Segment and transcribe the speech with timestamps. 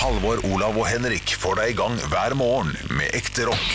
[0.00, 3.66] Halvor, Olav og Henrik får deg i gang hver morgen med ekte rock.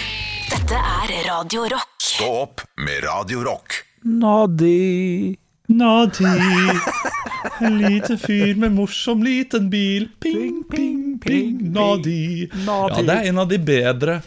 [0.49, 1.91] Dette er Radio Rock.
[2.01, 3.75] Stå opp med Radio Rock.
[4.05, 5.35] Nadi,
[5.69, 6.25] Nadi
[7.61, 13.41] En liten fyr med morsom liten bil Ping, ping, ping, Nadi Ja, det er en
[13.41, 14.19] av de bedre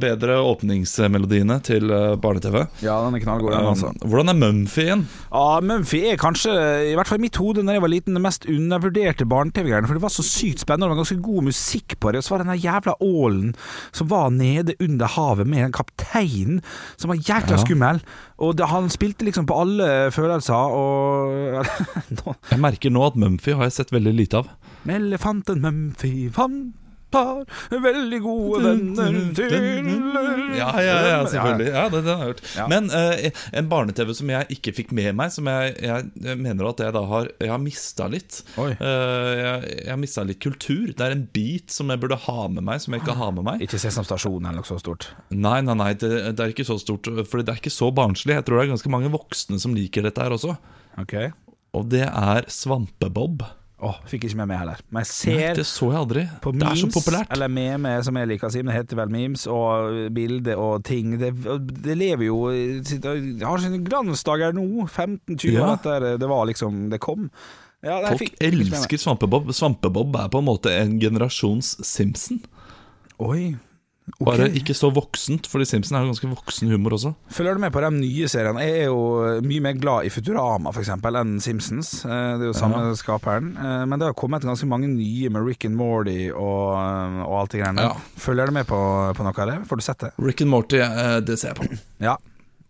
[0.00, 3.92] Bedre åpningsmelodiene til eh, barne-TV Ja, den er knallgod, den altså.
[4.02, 5.04] Hvordan er Mumphy igjen?
[5.30, 6.54] Ja, Mumphy er kanskje,
[6.90, 9.90] i hvert fall i mitt hode, da jeg var liten, det mest undervurderte barne-TV-greiene.
[9.90, 12.22] For det var så sykt spennende, og det var ganske god musikk på det.
[12.22, 13.54] Og så var det den jævla ålen
[13.94, 16.62] som var nede under havet med den kapteinen,
[17.00, 18.02] som var jækla skummel.
[18.44, 21.64] Og det, han spilte liksom på alle følelser, og
[22.52, 24.50] Jeg merker nå at Mumphy har jeg sett veldig lite av
[24.90, 26.74] Elefanten Mumphy fant
[27.14, 29.54] par veldig gode venner til
[30.58, 31.70] Ja, ja, ja selvfølgelig.
[31.70, 32.42] Ja, det, det har jeg hørt.
[32.70, 36.82] Men eh, en barne-TV som jeg ikke fikk med meg Som jeg, jeg, mener at
[36.82, 38.40] jeg da har Jeg har mistet litt.
[38.60, 38.70] Oi.
[38.74, 40.92] Eh, jeg, jeg har mistet litt kultur.
[40.92, 43.46] Det er en bit som jeg burde ha med meg Som jeg ikke har med
[43.46, 43.64] meg.
[43.64, 45.10] Ikke Sesam Stasjon eller noe så stort.
[45.34, 48.38] Nei, nei, nei, det, det er ikke så stort For det er ikke så barnslig.
[48.38, 50.56] Jeg tror det er ganske mange voksne som liker dette her også.
[51.00, 51.18] Ok.
[51.74, 53.42] Og det er Svampebob
[53.82, 54.78] Åh, fikk ikke med meg heller.
[54.94, 57.48] Men jeg Nei, ser det så jeg aldri på Det er så memes, populært eller
[57.52, 61.16] meme som jeg liker å si, men det heter vel memes, og bilder og ting.
[61.18, 61.32] Det,
[61.82, 62.38] det lever jo
[62.86, 65.66] Det har sine glansdager nå, 15-20 Ja.
[65.66, 67.30] år etter det var liksom Det kom.
[67.84, 72.40] Ja, nei, Folk fikk- elsker Svampebob Svampebob er på en måte en generasjons Simpson
[73.20, 73.56] Oi.
[74.20, 74.26] Ok.
[74.26, 77.14] Bare ikke så voksent, fordi Simpson er jo ganske voksen humor også.
[77.32, 78.60] Følger du med på de nye seriene?
[78.60, 82.04] Jeg er jo mye mer glad i Futurama for eksempel, enn Simpsons.
[82.04, 83.54] Eh, Det er jo samme skaperen.
[83.56, 86.76] Eh, Men det har kommet ganske mange nye med Rick and Morty og,
[87.24, 87.80] og alt det greiene.
[87.88, 87.94] Ja.
[88.20, 88.78] Følger du med på,
[89.16, 89.58] på noe av det?
[89.68, 90.12] Får du sett det?
[90.18, 91.78] Rick and Morty, eh, det ser jeg på.
[92.04, 92.16] Ja.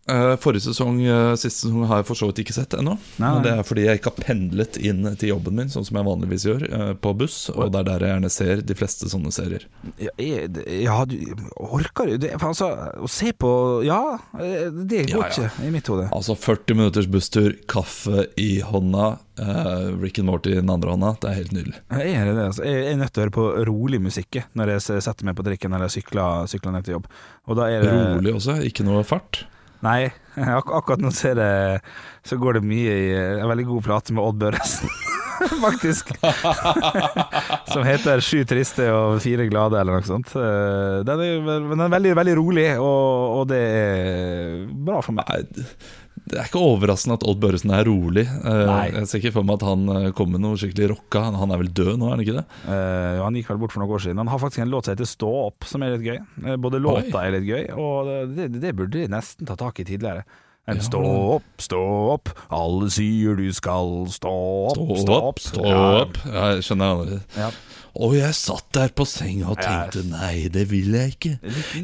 [0.07, 2.99] Eh, Forrige sesong, eh, siste sesong har jeg for så vidt ikke sett ennå.
[3.17, 6.05] Men det er fordi jeg ikke har pendlet inn til jobben min, sånn som jeg
[6.05, 7.39] vanligvis gjør, eh, på buss.
[7.55, 9.65] Og det er der jeg gjerne ser de fleste sånne serier.
[9.97, 10.51] Ja, jeg,
[10.85, 11.17] ja du
[11.57, 12.35] orker jo det?
[12.37, 12.69] Altså,
[13.01, 13.53] å se på
[13.85, 15.29] Ja, det går Ja, ja.
[15.31, 16.11] ikke i mitt hode.
[16.13, 21.15] Altså 40 minutters busstur, kaffe i hånda, eh, Rick and Morty i den andre hånda.
[21.21, 21.81] Det er helt nydelig.
[21.91, 22.45] Er det det?
[22.51, 25.49] Altså, jeg er nødt til å høre på rolig musikk når jeg setter meg på
[25.49, 27.09] trikken eller sykler, sykler ned til jobb.
[27.49, 29.47] Og da er det Rolig også, ikke noe fart.
[29.85, 30.09] Nei,
[30.59, 31.81] ak akkurat nå så, jeg
[32.25, 33.11] så går det mye i
[33.43, 34.93] en veldig god plate med Odd Børresen.
[35.65, 36.13] Faktisk.
[37.73, 40.31] Som heter 'Sju triste og fire glade', eller noe sånt.
[40.39, 41.35] Eh, Den er,
[41.75, 45.27] den er veldig, veldig rolig, og, og det er bra for meg.
[45.29, 45.67] Nei,
[46.25, 48.25] det er ikke overraskende at Odd Børresen er rolig.
[48.27, 48.85] Eh, Nei.
[48.97, 51.25] Jeg ser ikke for meg at han kom kommer med noe skikkelig rocka.
[51.37, 52.45] Han- er vel død nå, er han ikke det?
[52.65, 54.23] Uh, han gikk vel bort for noen år siden.
[54.23, 56.19] Han har faktisk en låt som heter 'Stå opp', som er litt gøy.
[56.49, 57.27] Eh, både låta Oi.
[57.27, 60.25] er litt gøy, og det, det burde de nesten ta tak i tidligere.
[60.67, 60.97] En stå
[61.37, 61.79] opp, stå
[62.15, 64.33] opp, alle sier du skal stå
[64.73, 66.17] opp, Stå opp, stå opp.
[66.25, 67.21] Ja, jeg skjønner allerede.
[67.37, 67.51] Ja.
[67.95, 71.35] Og jeg satt der på senga og tenkte nei, det vil jeg ikke.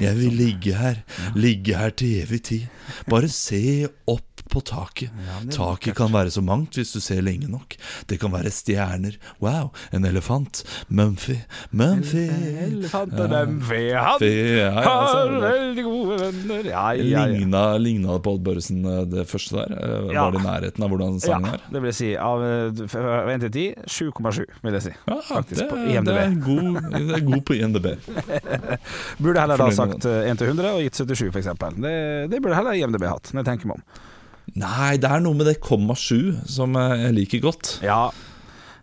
[0.00, 1.04] Jeg vil ligge her.
[1.38, 2.66] Ligge her til evig tid.
[3.06, 5.11] Bare se opp på taket.
[5.15, 7.77] er Taket kan være så mangt hvis du ser lenge nok.
[8.11, 9.16] Det kan være stjerner.
[9.43, 10.62] Wow, en elefant.
[10.88, 11.38] Mumphy,
[11.71, 12.27] Mumphy.
[12.66, 16.71] Elefanten Mumphy, han ja, ja, har veldig gode venner.
[16.71, 17.25] Ja, ja, ja.
[17.31, 19.77] Ligna, ligna det på Odd Børresen, eh, det første der?
[19.78, 20.25] Eh, Ja.
[20.25, 21.65] Var det i nærheten av hvordan sangen Ja, er?
[21.72, 22.11] det vil jeg si.
[22.17, 24.93] Av 1 til 10, 7,7 vil jeg si.
[25.06, 27.87] Ja, Faktisk, det, på det, er god, det er god på IMDb.
[29.22, 31.50] Burde heller da sagt 1 til 100 og gitt 77, f.eks.
[31.81, 31.97] Det,
[32.32, 34.09] det burde heller IMDb hatt, når jeg tenker meg om.
[34.59, 37.77] Nei, det er noe med det komma sju som eh, jeg liker godt.
[37.87, 38.09] Ja,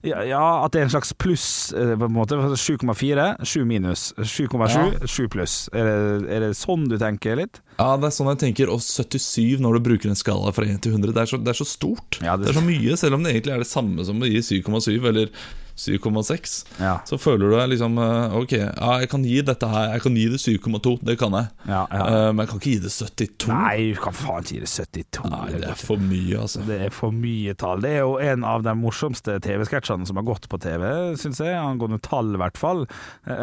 [0.06, 2.38] ja, ja at det er en slags pluss, eh, på en måte.
[2.38, 4.14] 7,4, 7 minus.
[4.22, 5.56] 7,7, 7 pluss.
[5.76, 7.60] Er det, er det sånn du tenker litt?
[7.82, 8.72] Ja, det er sånn jeg tenker.
[8.74, 11.54] Og 77 når du bruker en skala fra 1 til 100, det er så, det
[11.54, 12.22] er så stort.
[12.24, 12.56] Ja, det- det...
[12.56, 15.34] er så mye, selv om det egentlig er det samme som å gi 7,7 eller
[15.78, 16.56] 7,6.
[16.82, 16.96] Ja.
[17.06, 20.16] Så føler du deg liksom eh, Ok, ja, jeg kan gi dette her Jeg kan
[20.18, 21.52] gi det 7,2, det kan jeg.
[21.70, 22.08] Ja, ja.
[22.08, 23.52] Eh, men jeg kan ikke gi det 72.
[23.52, 25.30] Nei, du kan faen ikke gi det 72.
[25.34, 26.64] Nei, det er for mye, altså.
[26.68, 27.86] Det er for mye tall.
[27.86, 30.88] Det er jo en av de morsomste TV-sketsjene som har gått på TV,
[31.22, 31.54] syns jeg.
[31.58, 32.86] Angående tall, i hvert fall.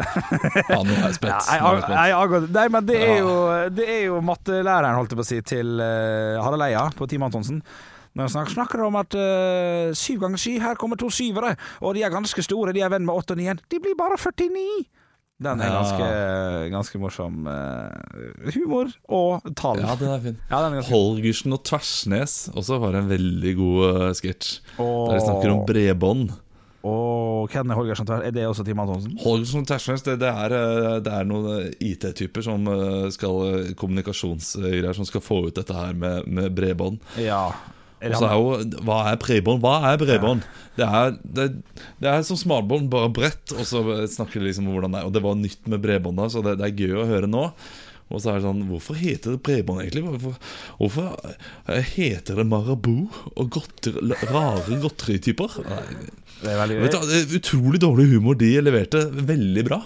[0.65, 1.49] Ja, nå er jeg spent.
[1.91, 3.33] Nei, er nei, men det er jo,
[3.75, 7.25] det er jo mattelæreren, holdt jeg på å si, til uh, Harald Eia på Team
[7.27, 7.61] Antonsen.
[8.15, 12.03] Når han snakker, om at uh, syv ganger syv, her kommer to syvere, og de
[12.05, 13.59] er ganske store, de er venn med åtte og nien.
[13.71, 14.85] De blir bare 49!
[15.43, 16.05] Den er ganske,
[16.71, 17.43] ganske morsom.
[17.43, 19.81] uh, humor og tall.
[19.83, 20.37] Ja, den er fin.
[20.47, 24.61] Ja, den er Holgersen og Tversnes også var en veldig god uh, sketsj.
[24.79, 25.09] Oh.
[25.09, 26.31] Der de snakker om bredbånd.
[26.87, 28.31] Oh, hvem er Holgersen Tversnes?
[28.31, 29.19] Er det også Tim Antonsen?
[29.25, 30.55] Holgersen og Tversnes, det, det, er,
[31.03, 32.71] det er noen IT-typer som
[33.11, 37.01] skal kommunikasjonsgreier som skal få ut dette her med, med bredbånd.
[37.19, 37.49] Ja.
[38.03, 39.63] Og så er jo Hva er bredbånd?
[39.63, 40.45] Hva er bredbånd?
[40.75, 40.87] Det,
[41.37, 41.47] det,
[42.03, 43.55] det er som smalbånd, bare bredt.
[43.55, 43.81] Og så
[44.11, 45.09] snakker de liksom om hvordan det er.
[45.09, 47.49] Og det var nytt med bredbånd da, så det, det er gøy å høre nå.
[48.13, 50.03] Og så er det sånn Hvorfor heter det bredbånd egentlig?
[50.05, 50.35] Hvorfor,
[50.77, 53.97] hvorfor heter det Marabou og godter,
[54.29, 55.57] rare godterityper?
[56.43, 59.07] Det er veldig, Vet du, utrolig dårlig humor de leverte.
[59.09, 59.81] Veldig bra.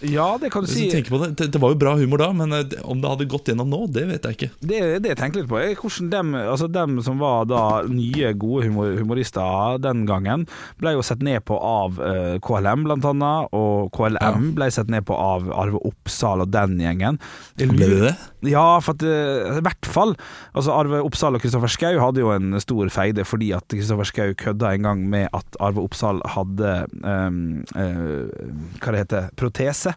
[0.00, 0.88] Ja, det kan du si.
[0.90, 3.70] det, det, det var jo bra humor da, men eh, om det hadde gått gjennom
[3.70, 4.50] nå, det vet jeg ikke.
[4.60, 8.32] Det, det jeg tenker litt på, er hvordan dem, altså dem som var da nye,
[8.38, 10.46] gode humor, humorister den gangen,
[10.82, 15.06] ble jo sett ned på av uh, KLM blant annet, og KLM ble sett ned
[15.08, 17.20] på av Arve Oppsal og den gjengen.
[17.60, 18.14] Ble det det?
[18.44, 20.14] Ja, for at eh, i hvert fall.
[20.52, 24.36] Altså Arve Oppsal og Kristoffer Schou hadde jo en stor feide fordi at Kristoffer Schou
[24.40, 27.42] kødda en gang med at Arve Oppsal hadde um,
[27.74, 28.30] uh,
[28.80, 29.94] Hva det heter protese.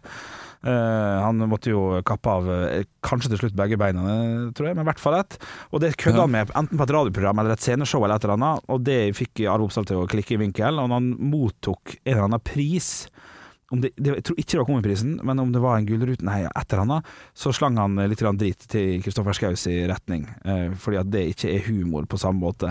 [0.58, 4.02] Uh, han måtte jo kappe av uh, kanskje til slutt begge beina,
[4.58, 5.36] tror jeg, men i hvert fall ett.
[5.70, 6.26] Og det kødda Ja.
[6.26, 9.00] han med enten på et radioprogram eller et sceneshow eller et eller annet, og det
[9.18, 10.80] fikk Arve Oppsal til å klikke i vinkel.
[10.82, 13.06] Og han mottok en eller annen pris
[13.70, 16.38] det, det, Jeg tror ikke det var Komiprisen, men om det var en Gullruten Nei,
[16.48, 17.04] et eller annet,
[17.36, 20.22] så slang han litt drit til Kristoffer Schous i retning.
[20.44, 22.70] Eh, fordi at det ikke er humor på samme måte.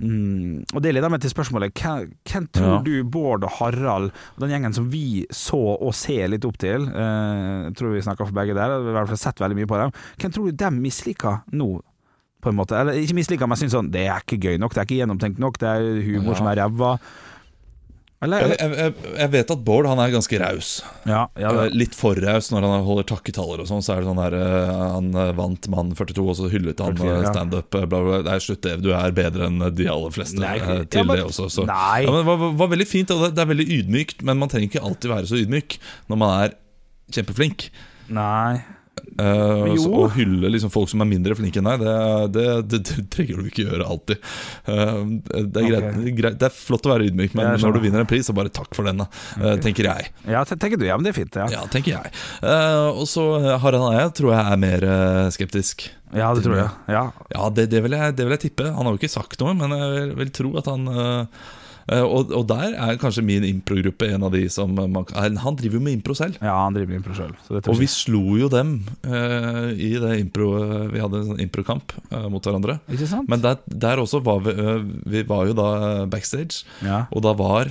[0.00, 2.82] Mm, og det leder meg til spørsmålet hvem, hvem tror Ja.
[2.84, 6.88] du Bård og Harald og den gjengen som vi så og ser litt opp til,
[6.88, 9.66] eh, tror vi snakker for begge der, vi har i hvert fall sett veldig mye
[9.70, 11.80] på dem, hvem tror du dem misliker nå?
[12.44, 14.82] På en måte, eller ikke misliker, men syns sånn Det er ikke gøy nok, det
[14.82, 16.34] er ikke gjennomtenkt nok, det er humor Ja.
[16.34, 16.98] som er ræva.
[18.24, 20.70] Eller, Jeg, jeg, jeg, vet at Bård han er ganske raus.
[21.06, 21.66] Ja, ja, ja.
[21.74, 23.84] Litt for raus når han holder takketaller og sånn.
[23.84, 26.96] Så er det sånn der eh, Han eh, vant Mann 42, og så hyllet han
[26.98, 27.22] 44, ja.
[27.22, 27.78] eh, standup.
[27.80, 27.98] eh.
[28.28, 28.76] Nei, slutt det.
[28.84, 31.48] Du er bedre enn de aller fleste Nei, eh, ja, til men- det også.
[31.52, 31.66] Så.
[31.68, 32.04] Nei.
[32.06, 34.24] Ja, men det var, var veldig fint, og det, det er veldig ydmykt.
[34.26, 35.78] Men man trenger ikke alltid være så ydmyk
[36.12, 36.56] når man er
[37.14, 37.68] kjempeflink.
[38.14, 38.62] Nei.
[39.14, 39.76] Jo.
[39.84, 41.94] så Å hylle liksom folk som er mindre flinke enn deg, det,
[42.34, 44.30] det, det, det trenger du ikke gjøre alltid.
[44.66, 46.14] Uh, det, er greit, okay.
[46.18, 48.52] greit, det er flott å være ydmyk, men når du vinner en pris, så bare
[48.54, 49.08] takk for den, da.
[49.40, 50.10] eh, tenker jeg.
[50.30, 50.86] Ja, tenker du.
[50.88, 51.38] Ja, men det er fint.
[51.38, 52.14] Ja, Ja, tenker jeg.
[52.42, 53.26] Eh, og så
[53.62, 54.86] Harald Eia tror jeg er mer
[55.34, 55.88] skeptisk.
[56.14, 56.70] ja det tror jeg.
[56.90, 57.04] Ja.
[57.34, 58.70] Ja, det, det, vil jeg, det vil jeg tippe.
[58.74, 60.88] Han har jo ikke sagt noe, men jeg vil, vil tro at han
[61.92, 65.82] og, og der er kanskje min improgruppe en av de som man, Han driver jo
[65.84, 66.38] med impro selv.
[66.40, 70.48] ja, han driver med impro selv Og vi slo jo dem uh, i det impro
[70.92, 72.78] Vi hadde en sånn improkamp uh, mot hverandre.
[73.28, 77.04] Men der, der også var vi uh, Vi var jo da eh, backstage, ja.
[77.12, 77.70] og da var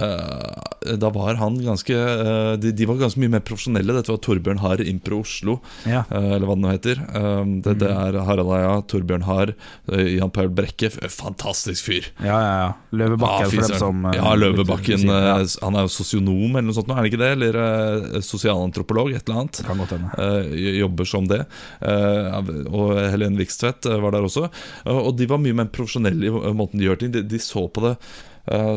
[0.00, 3.94] eh, Da var han ganske uh, de, de var ganske mye mer profesjonelle.
[3.96, 5.58] Dette var Torbjørn Harr Impro Oslo,
[5.88, 6.04] Ja.
[6.12, 7.00] uh, eller hva det nå heter.
[7.14, 9.52] Um, det, det er Harald Eia, Torbjørn Harr,
[9.90, 10.90] Jan Paul Brekke.
[11.12, 12.08] Fantastisk fyr.
[12.24, 12.68] ja, ja, ja.
[12.98, 15.04] Løvebakken, Ah, for dem som Ja, Løvebakken.
[15.08, 17.32] Han er jo sosionom eller noe sånt, er han ikke det?
[17.36, 17.58] Eller
[18.24, 19.60] sosialantropolog, et eller annet.
[19.66, 20.56] Kan godt hende.
[20.78, 21.42] Jobber som det.
[21.84, 24.48] Og Helen Vikstvedt var der også.
[24.88, 27.12] Og de var mye mer profesjonelle i måten de gjør ting.
[27.14, 27.96] De, de så på det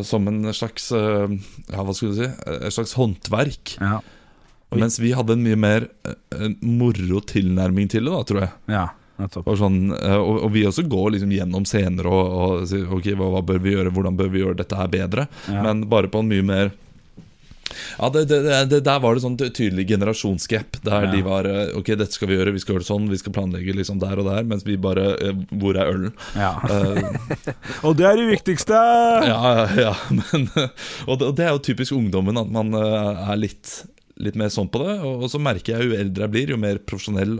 [0.03, 1.35] som en slags eh,
[1.71, 2.29] Ja, hva skulle du si?
[2.47, 3.77] Eh, Et slags håndverk.
[3.79, 3.99] Ja.
[4.71, 8.51] Mens vi hadde en mye mer eh, moro tilnærming til det, da, tror jeg.
[8.77, 8.87] ja.
[9.21, 13.11] Og, sånn, eh, og, og vi også går liksom gjennom scener og, og sier ok,
[13.19, 15.27] hva, hva bør vi gjøre, hvordan bør vi gjøre dette her bedre?
[15.51, 15.61] Ja.
[15.67, 16.71] Men bare på en mye mer
[17.97, 18.39] ja, det, det,
[18.71, 20.79] det, Der var det sånn tydelig generasjonsgap.
[20.85, 21.11] Der Ja.
[21.11, 23.35] de var eh, Ok, dette skal vi gjøre, vi skal gjøre det sånn, vi skal
[23.35, 24.43] planlegge liksom der og der.
[24.47, 26.11] Mens vi bare eh, Hvor er ølen?
[26.35, 26.53] Ja.
[26.65, 26.99] Uh,
[27.87, 28.77] Og det er det viktigste!
[29.27, 29.39] ja,
[29.77, 30.49] ja, men
[31.07, 33.81] Og det, er jo typisk ungdommen, at man er litt
[34.21, 36.77] Litt mer sånn på det, og så merker jeg jo eldre jeg blir, jo mer
[36.85, 37.39] profesjonell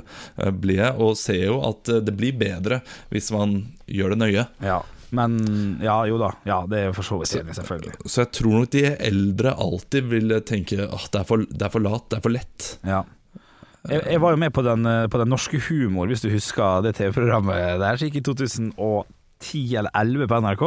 [0.64, 2.80] blir jeg, og ser jo at det blir bedre
[3.12, 3.54] hvis man
[3.86, 4.46] gjør det nøye.
[4.66, 4.80] Ja.
[5.16, 5.38] Men
[5.84, 6.32] ja, jo da.
[6.48, 7.96] Ja, det er jo for så vidt enig, selvfølgelig.
[8.06, 12.06] Så jeg tror nok de eldre alltid vil tenke at det, det er for lat,
[12.12, 12.70] det er for lett.
[12.88, 13.02] Ja.
[13.90, 16.96] Jeg, jeg var jo med på den, på den norske humor, hvis du husker det
[17.00, 18.72] TV-programmet der, gikk i 2010
[19.52, 20.64] eller 11 på NRK.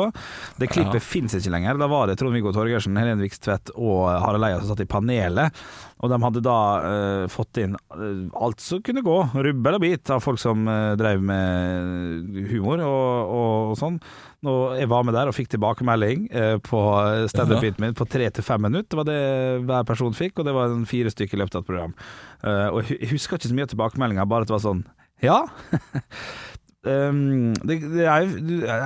[0.60, 1.00] Det klippet Ja.
[1.00, 1.78] finnes ikke lenger.
[1.78, 5.54] Da var det Trond-Viggo Torgersen, Helene Vikstvedt og Harald Eia som satt i panelet.
[6.04, 10.10] Og de hadde da uh, fått inn eh, alt som kunne gå, rubbel og bit,
[10.12, 13.96] av folk som uh, drev med humor og, og, og sånn.
[14.44, 16.80] Og jeg var med der og fikk tilbakemelding uh, på
[17.32, 18.84] standup-biten min på tre til fem minutter.
[18.90, 21.64] Det var det hver person fikk, og det var en fire stykker i løpet av
[21.64, 21.96] et program.
[22.44, 24.84] Uh, og jeg husker ikke så mye av tilbakemeldinga, bare at det var sånn
[25.24, 25.38] Ja.
[26.84, 28.28] Um, det, det er,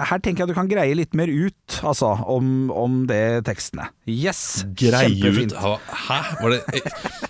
[0.06, 3.88] her tenker jeg du kan greie litt mer ut, altså, om, om det tekstene.
[4.06, 4.64] Yes!
[4.78, 5.56] Greie kjempefint.
[5.58, 5.92] ut?
[6.06, 6.18] Hæ?
[6.42, 6.82] Var det,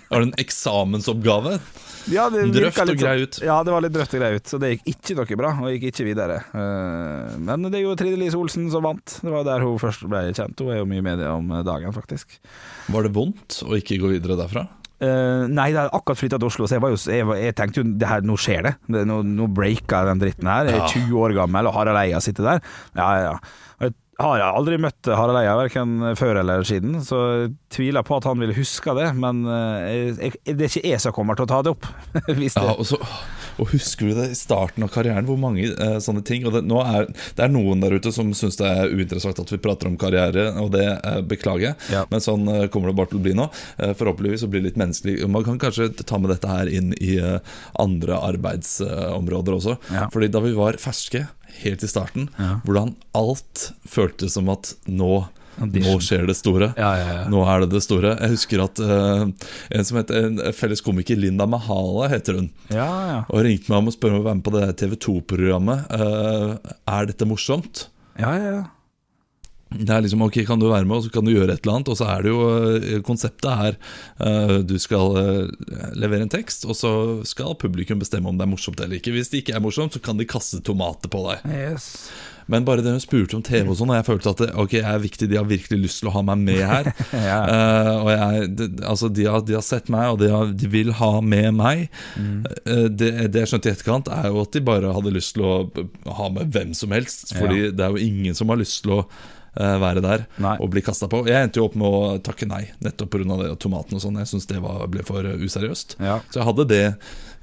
[0.09, 1.57] var det en eksamensoppgave?
[2.09, 3.39] Ja, det Drøft og grei sånn- ut.
[3.45, 5.73] Ja, det var litt drøft og grei ut, så det gikk ikke noe bra, og
[5.75, 6.39] gikk ikke videre.
[6.57, 9.19] Eh, men det er jo Trine Lise Olsen som vant.
[9.21, 10.57] Det var der hun først ble kjent.
[10.63, 12.39] Hun er jo mye i media om dagen, faktisk.
[12.89, 14.65] Var det vondt å ikke gå videre derfra?
[14.99, 17.81] Eh, nei, det er akkurat flytta til Oslo, så jeg, var jo, jeg, jeg tenkte
[17.81, 18.75] jo det her, nå skjer det.
[18.91, 20.67] det nå, nå breaka den dritten her.
[20.67, 22.63] Jeg er 20 år gammel, og Harald Eia sitter der.
[22.99, 23.89] Ja, ja, ja.
[24.19, 28.25] Jeg har aldri møtt Harald Eia, verken før eller siden, så jeg tviler på at
[28.27, 29.13] han ville huske det.
[29.15, 31.87] Men eh, jeg, det er ikke jeg som kommer til å ta det opp.
[32.27, 32.65] Hvis det.
[32.67, 32.99] Ja, og, så,
[33.59, 36.63] og husker du det i starten av karrieren, hvor mange eh, sånne ting Og det,
[36.63, 39.97] er, det er noen der ute som syns det er uinteressant at vi prater om
[39.99, 41.79] karriere, og det eh, beklager jeg.
[41.93, 42.05] Ja.
[42.11, 43.49] Men sånn eh, kommer det bare til å bli nå.
[43.79, 45.17] Forhåpentligvis så blir det litt menneskelig.
[45.31, 47.17] Man kan kanskje ta med dette her inn i
[47.79, 49.75] andre arbeidsområder også.
[49.93, 50.07] Ja.
[50.13, 51.25] Fordi da vi var ferske,
[51.63, 52.29] helt i starten,
[52.65, 55.25] hvordan alt føltes som at nå.
[55.59, 56.71] Nå skjer det store.
[56.79, 57.27] Ja, ja, ja.
[57.31, 58.15] Nå er det det store.
[58.15, 59.27] Jeg husker at uh,
[59.75, 62.49] en som heter en felles komiker, Linda Mahala, heter hun.
[62.71, 63.21] Ja, ja.
[63.27, 65.87] Og ringte meg om å spørre om å være med på det TV 2-programmet.
[65.89, 67.87] er dette morsomt?
[68.19, 68.67] ja, ja, ja.
[69.69, 71.77] Det er liksom, ok, Kan du være med, og så kan du gjøre et eller
[71.77, 71.91] annet.
[71.93, 72.39] Og så er det jo
[72.79, 73.77] eh, Konseptet her
[74.25, 76.91] eh, du skal eh, levere en tekst, og så
[77.27, 79.13] skal publikum bestemme om det er morsomt eller ikke.
[79.13, 81.45] Hvis det ikke er morsomt, så kan de kaste tomater på deg.
[81.53, 82.09] Yes.
[82.49, 84.75] Men bare det hun spurte om TV og sånn, og jeg følte at det, ok,
[84.79, 86.91] jeg er viktig, de har virkelig lyst til å ha meg med her.
[87.29, 87.39] Ja.
[87.45, 90.69] uh, og jeg, det, altså de har, de har sett meg, og de, har, de
[90.71, 91.81] vil ha med meg.
[92.17, 95.45] Eh, det, det jeg skjønte i etterkant, er jo at de bare hadde lyst til
[95.45, 95.55] å
[96.19, 97.33] ha med hvem som helst.
[97.35, 100.55] Fordi det er jo ingen som har lyst til å eh, være der Nei.
[100.57, 101.21] og bli kasta på.
[101.29, 103.51] Jeg endte jo opp med å takke nei, nettopp pga.
[103.61, 104.21] tomaten og sånn.
[104.23, 105.99] Jeg syns det var, ble for useriøst.
[105.99, 106.19] Ja.
[106.29, 106.85] Så jeg hadde det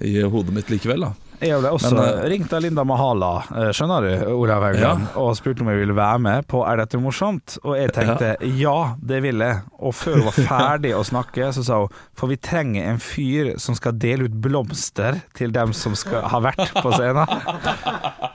[0.06, 1.14] i hodet mitt likevel, da.
[1.40, 5.34] Jeg ble også Men, eh, ringt av Linda Mahala, eh, skjønner du, Olav Haugland, og
[5.36, 7.58] spurte om jeg ville være med på Er dette morsomt?
[7.64, 9.60] Og jeg tenkte ja, det vil jeg.
[9.78, 13.54] Og før hun var ferdig å snakke, så sa hun for vi trenger en fyr
[13.60, 17.28] som skal dele ut blomster til dem som skal ha vært på scenen.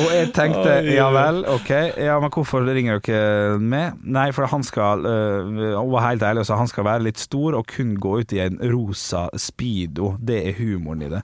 [0.00, 1.70] Og jeg tenkte ja vel, ok,
[2.00, 3.98] ja, men hvorfor ringer du ikke med?
[4.02, 7.66] Nei, for han skal øh, var helt ærlig og han skal være litt stor og
[7.68, 10.14] kun gå ut i en rosa speedo.
[10.20, 11.20] Det er humoren i det.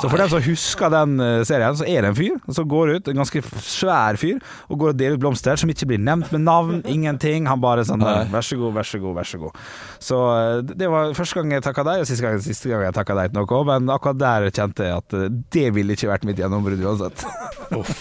[0.00, 2.96] Så for dem som husker den øh, serien, så er det en fyr som går
[2.96, 6.32] ut, en ganske svær fyr, og går og deler ut blomster som ikke blir nevnt
[6.34, 7.46] med navn, ingenting.
[7.50, 8.02] Han bare sånn.
[8.32, 9.62] Vær så god, vær så god, vær så god.
[10.02, 12.96] Så øh, det var første gang jeg takka deg, og siste gang, siste gang jeg
[12.98, 16.26] takka deg til noe, men akkurat der kjente jeg at øh, det ville ikke vært
[16.28, 17.26] mitt gjennombrudd uansett.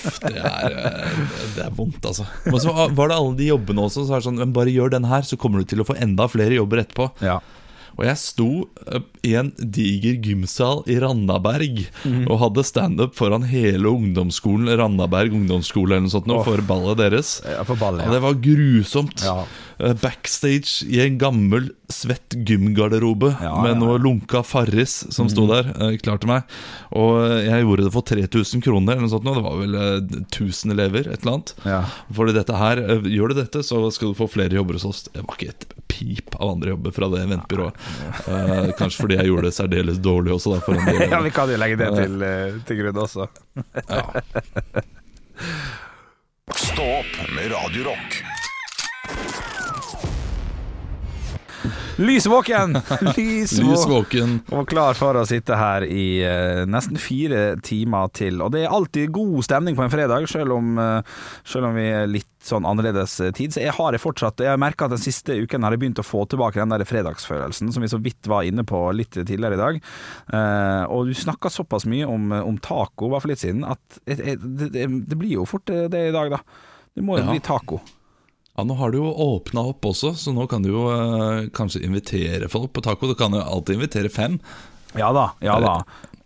[0.03, 1.21] Det er, eh,
[1.55, 2.25] det er vondt, altså.
[2.47, 4.05] Men så var det alle de jobbene også.
[4.07, 5.97] Så er det sånn, men Bare gjør den her, så kommer du til å få
[5.99, 7.09] enda flere jobber etterpå.
[7.25, 7.39] Ja.
[7.99, 8.49] Og jeg sto
[8.87, 11.81] eh, i en diger gymsal i Randaberg
[12.29, 16.45] og hadde standup foran hele ungdomsskolen, Randaberg ungdomsskole eller noe sånt, oh.
[16.47, 17.39] For ballet deres.
[17.43, 19.25] Ja, for ballet, Og det var grusomt.
[19.27, 19.41] Ja.
[19.79, 25.69] Eh, Backstage i en gammel, svett gymgarderobe Ja, med noe lunka Farris som sto der,
[25.71, 26.57] Klarte klar til meg.
[26.99, 29.27] Og eh, jeg gjorde det for 3000 kroner, eller noe sånt.
[29.29, 31.53] Det var vel eh, 1000 elever, et eller annet.
[31.63, 31.81] Ja.
[32.15, 35.05] Fordi dette her, eh, Gjør du dette, så skal du få flere jobber hos oss.
[35.13, 37.79] Det var ikke et pip av andre jobber fra det eventbyrået.
[38.27, 40.57] Eh, kanskje fordi jeg gjorde det særdeles dårlig også.
[40.59, 40.59] Da,
[41.15, 43.29] Ja, vi kan jo legge det til, eh, til grunn også.
[43.87, 44.03] ja.
[46.49, 47.83] Stå opp med Radio
[51.99, 52.77] Lysvåken.
[53.17, 53.89] Lys, Lys våken!
[53.91, 54.35] våken.
[54.55, 58.39] Og klar for å sitte her i uh, nesten fire timer til.
[58.45, 61.89] Og det er alltid god stemning på en fredag, selv om, uh, selv om vi
[61.91, 63.51] er litt sånn annerledes tid.
[63.51, 65.99] Så jeg har det fortsatt Jeg har merka at den siste uken har jeg begynt
[65.99, 69.59] å få tilbake den der fredagsfølelsen som vi så vidt var inne på litt tidligere
[69.59, 69.83] i dag.
[70.31, 74.21] Uh, og du snakka såpass mye om, om taco bare for litt siden at det,
[74.23, 76.39] et, det, det blir jo fort det, det i dag, da.
[76.95, 77.33] Det må jo Ja.
[77.35, 77.83] bli taco.
[78.57, 81.83] Ja, Nå har du jo åpna opp også, så nå kan du jo eh, kanskje
[81.87, 83.07] invitere folk på taco.
[83.07, 84.39] Du kan jo alltid invitere fem.
[84.97, 85.75] Ja da, ja da.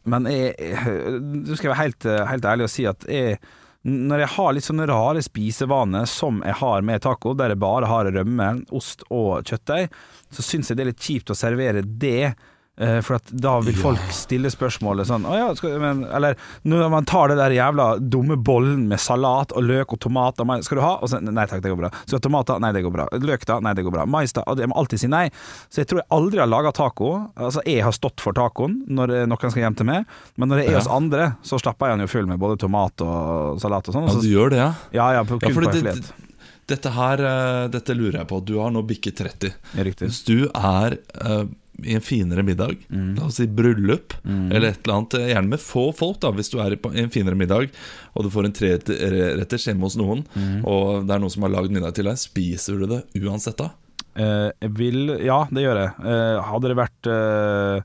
[0.09, 3.37] Men jeg, jeg, du skal være helt, helt ærlig og si at jeg,
[3.83, 7.91] når jeg har litt sånne rare spisevaner som jeg har med taco, der jeg bare
[7.91, 9.91] har rømme, ost og kjøttdeig,
[10.33, 12.33] så syns jeg det er litt kjipt å servere det.
[12.77, 16.37] Eh, For da vil folk stille spørsmålet sånn Å ja, skal, men, Eller
[16.67, 20.63] når man tar det der jævla dumme bollen med salat og løk og tomater og
[20.65, 20.93] Skal du ha?
[21.07, 21.91] Så, nei takk, det går bra.
[22.03, 22.59] Skal du ha tomater?
[22.63, 23.07] Nei, det går bra.
[23.13, 23.59] Løk da?
[23.63, 24.05] Nei, det går bra.
[24.09, 24.43] Mais da?
[24.57, 25.25] Jeg må alltid si nei.
[25.69, 27.11] Så jeg tror jeg aldri har laga taco.
[27.37, 30.63] Altså, jeg har stått for tacoen når eh, noen skal hjem til meg, men når
[30.63, 33.89] det er oss andre, så stapper jeg den jo full med både tomat og salat
[33.89, 34.09] og sånn.
[34.09, 34.69] Ja, du gjør det, ja?
[34.95, 36.29] Ja, ja, på, kun ja, på det-
[36.65, 38.39] Dette her, eh, dette lurer jeg på.
[38.47, 39.51] Du har nå bikket 30.
[39.75, 40.07] Ja, riktig.
[40.07, 41.43] Hvis du er eh,
[41.85, 43.15] i en finere middag, Mm.
[43.17, 46.59] la oss si bryllup, eller et eller annet, gjerne med få folk, da, hvis du
[46.59, 47.69] er i en finere middag,
[48.15, 50.65] og du får en treretters hjemme hos noen, Mm.
[50.65, 53.71] og det er noen som har lagd middag til deg, spiser du det uansett da?
[54.15, 56.05] Eh, vil Ja, det gjør jeg.
[56.05, 57.81] Eh, hadde det vært eh,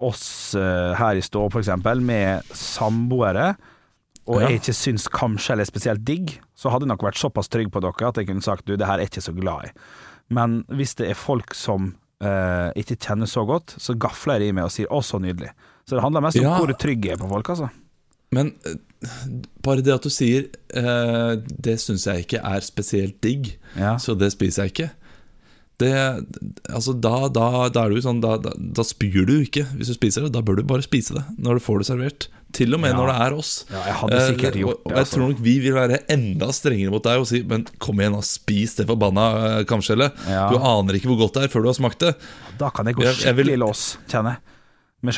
[0.00, 3.56] oss eh, her i stå, eksempel, med samboere,
[4.26, 4.48] og Ja.
[4.48, 7.80] jeg ikke syns kamskjell er spesielt digg, så hadde jeg nok vært såpass trygg på
[7.82, 9.70] dere at jeg kunne sagt du, det her er jeg ikke så glad i.
[10.30, 14.56] Men hvis det er folk som eh, ikke kjenner så godt, så gafler jeg i
[14.56, 15.52] meg og sier 'å, så nydelig'.
[15.84, 16.58] Så det handler mest om Ja.
[16.58, 17.70] hvor trygg jeg er på folk, altså.
[18.32, 18.74] Men eh,
[19.62, 23.96] bare det at du sier uh, Det syns jeg ikke er spesielt digg, Ja.
[23.98, 24.90] så det spiser jeg ikke.
[25.82, 25.90] Det,
[26.70, 30.26] altså da, da, da er du sånn da, da, spyr du ikke hvis du spiser
[30.26, 30.32] det.
[30.36, 32.28] Da bør du bare spise det når du får det servert.
[32.52, 32.96] Til og med Ja.
[33.00, 33.50] når det er oss.
[33.72, 34.98] Ja, jeg hadde sikkert Eh, gjort det, altså.
[35.00, 38.14] jeg tror nok vi vil være enda strengere mot deg og si Men kom igjen,
[38.18, 39.24] og spis det forbanna
[39.60, 40.12] uh, kamskjellet.
[40.28, 40.50] Ja.
[40.52, 42.12] Du aner ikke hvor godt det er før du har smakt det.
[42.60, 44.40] Da kan jeg gå Jeg- jeg vil- skikkelig lås, kjenner jeg.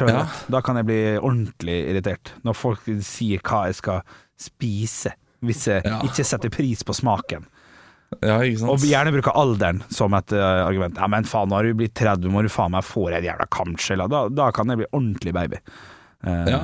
[0.09, 0.27] Ja.
[0.49, 2.31] Da kan jeg bli ordentlig irritert.
[2.45, 4.01] Når folk sier hva jeg skal
[4.41, 5.13] spise,
[5.45, 7.45] hvis jeg ikke setter pris på smaken.
[8.23, 8.73] Ja, ikke sant?
[8.75, 10.99] Og gjerne bruker alderen som et uh, argument.
[11.01, 13.31] Ja, men faen, nå har du blitt 30, må du faen meg få deg et
[13.33, 14.07] jævla kamskjell.
[14.13, 15.63] Da, da kan jeg bli ordentlig baby.
[16.25, 16.61] Uh, Ja.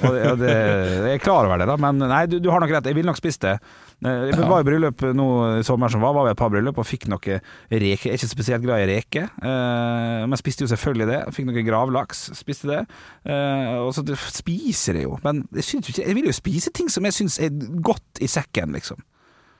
[0.06, 2.62] og det, og det, jeg er klar over det, da, men nei, du, du har
[2.62, 2.86] nok rett.
[2.88, 3.58] Jeg ville nok spist det.
[4.00, 4.46] Jeg ja.
[4.48, 5.26] var i bryllup nå
[5.58, 8.06] i sommer som var, var vi et par bryllup og fikk noe reke.
[8.08, 11.18] Jeg er ikke spesielt glad i reke, uh, men spiste jo selvfølgelig det.
[11.36, 12.80] Fikk noe gravlaks, spiste det.
[13.28, 16.36] Uh, og så det- spiser jeg jo, men jeg, syns jo ikke, jeg vil jo
[16.40, 17.52] spise ting som jeg syns er
[17.84, 19.04] godt i sekken, liksom.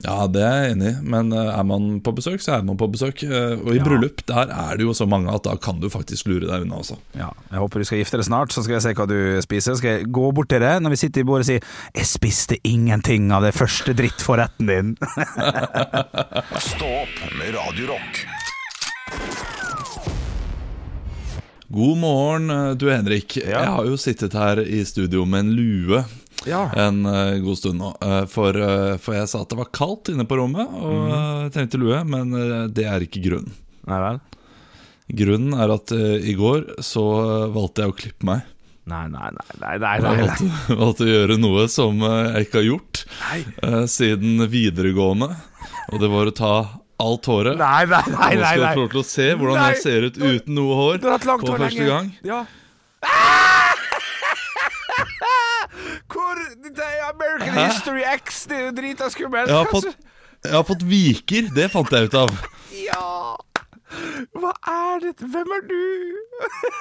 [0.01, 2.77] Ja, det er jeg enig i, men eh, er man på besøk, så er man
[2.79, 3.21] på besøk.
[3.23, 3.83] eh, Og i Ja.
[3.85, 6.75] bryllup, der er det jo så mange at da kan du faktisk lure deg unna
[6.81, 6.97] også.
[7.13, 9.75] Ja, jeg håper du skal gifte deg snart, så skal jeg se hva du spiser.
[9.77, 11.59] Skal jeg gå bort til deg når vi sitter i bordet og si
[11.93, 14.97] 'Jeg spiste ingenting av det første drittforretten din'.
[16.71, 18.25] Stå opp med Radio Rock.
[21.71, 23.37] God morgen, eh, du Henrik.
[23.37, 26.03] Jeg har jo sittet her i studio med en lue
[26.47, 26.63] Ja.
[26.73, 27.91] en uh, god stund nå.
[28.01, 31.51] Uh, for, uh, for jeg sa at det var kaldt inne på rommet og mm.
[31.55, 32.33] trengte lue, men
[32.73, 33.53] det er ikke grunnen.
[33.89, 34.21] Nei vel?
[35.21, 37.03] Grunnen er at i går så
[37.51, 38.45] valgte jeg å klippe meg.
[38.87, 42.57] Nei, nei, nei, nei, nei, nei, Jeg valgte, valgte å gjøre noe som jeg ikke
[42.61, 43.41] har gjort Nei.
[43.91, 45.29] siden videregående.
[45.91, 46.53] Og det var å ta
[47.01, 47.59] alt håret.
[47.59, 48.73] Nei, nei, nei, Nå nei, skal du nei.
[48.73, 49.69] få lov til å se hvordan Nei.
[49.73, 51.91] jeg ser ut uten noe hår Du har hatt langt på hår første lenge.
[51.91, 52.11] gang.
[52.31, 52.41] Ja.
[56.11, 57.67] Hvor Det er American Hæ?
[57.67, 59.49] History X, det er jo drita skummelt.
[59.49, 59.95] Jeg har, fått,
[60.43, 62.35] jeg har fått viker, det fant jeg ut av.
[62.75, 63.35] Ja.
[64.37, 65.27] Hva er dette?
[65.31, 65.79] Hvem er du?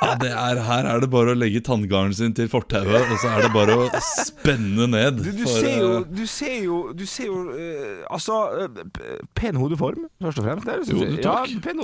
[0.01, 3.33] Ja, det er, her er det bare å legge tanngarden sin til fortauet, og så
[3.35, 5.21] er det bare å spenne ned.
[5.21, 8.39] Du, du for, ser jo eh, Du ser jo, du ser jo uh, Altså,
[8.71, 10.69] uh, pen hodeform, først og fremst.
[10.69, 11.21] Det Jo, du.
[11.21, 11.37] Ja,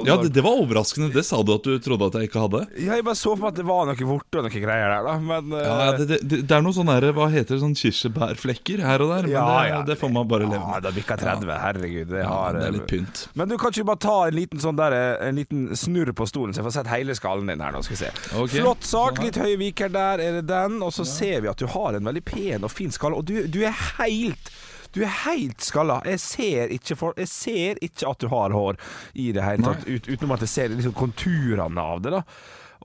[0.07, 1.11] Ja, det, det var overraskende.
[1.15, 2.63] Det sa du at du trodde at jeg ikke hadde.
[2.81, 5.07] Ja, jeg bare så for meg at det var noe vorte og noe greier der,
[5.11, 5.17] da.
[5.27, 9.05] Men uh, Ja, det, det, er noe sånn her, Hva heter det, sånn kirsebærflekker her
[9.05, 9.29] og der.
[9.29, 9.83] Men Ja, det, ja.
[9.93, 10.79] det får man bare leve med.
[10.79, 11.53] Ja, det bikka 30.
[11.67, 12.17] Herregud.
[12.27, 13.27] Har, det er litt pynt.
[13.37, 16.55] Men du kan ikke bare ta en liten sånn der, En liten snurr på stolen,
[16.55, 17.83] så jeg får sett hele skallen din her nå.
[17.87, 18.13] Skal vi se.
[18.37, 18.61] okay.
[18.61, 19.21] Flott sak.
[19.25, 20.81] Litt høye viker der, er det den.
[20.85, 23.19] Og så ser vi at du har en veldig pen og fin skalle.
[23.19, 24.53] Og du, du er helt
[24.97, 25.99] du er helt skalla.
[26.09, 28.79] Jeg ser, ikke for, jeg ser ikke at du har hår
[29.21, 32.15] i det hele tatt, ut, utenom at jeg ser liksom konturene av det.
[32.17, 32.23] da